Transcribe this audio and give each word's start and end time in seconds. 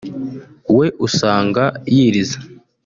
we 0.77 0.83
usanga 1.05 1.63
yiriza 1.95 2.39